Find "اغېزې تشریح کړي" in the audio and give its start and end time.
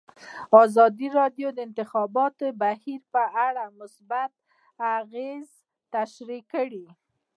4.97-6.85